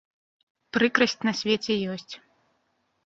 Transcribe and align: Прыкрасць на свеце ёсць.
Прыкрасць 0.77 1.17
на 1.29 1.33
свеце 1.43 1.73
ёсць. 1.97 2.13